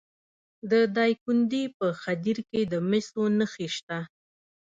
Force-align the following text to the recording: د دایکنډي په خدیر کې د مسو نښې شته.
د 0.71 0.73
دایکنډي 0.95 1.63
په 1.77 1.87
خدیر 2.01 2.37
کې 2.49 2.61
د 2.71 2.73
مسو 2.89 3.23
نښې 3.37 3.67
شته. 3.75 3.99